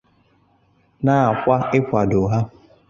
[1.03, 2.39] nakwa ịkwàdò ha